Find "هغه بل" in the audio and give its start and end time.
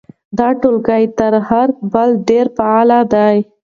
1.47-2.09